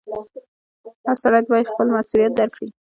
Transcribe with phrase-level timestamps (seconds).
[1.05, 2.67] •هر سړی باید خپل مسؤلیت درک کړي.